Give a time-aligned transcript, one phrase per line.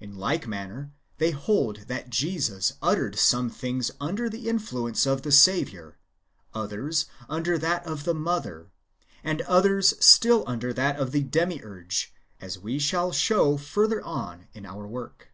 [0.00, 5.30] In like manner, they hold that Jesus uttered some things under the influence of the
[5.30, 5.98] Saviour,
[6.52, 8.72] others under that of the mother,
[9.22, 14.66] and others still under that of the Demiurge, as we shall show further on in
[14.66, 15.32] our work.